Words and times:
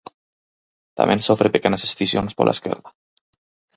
Tamén 0.99 1.19
sofre 1.27 1.53
pequenas 1.55 1.85
escisións 1.87 2.31
pola 2.37 2.55
esquerda. 2.57 2.89